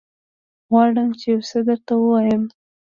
[0.69, 2.43] غواړم چې يوڅه درته ووايم.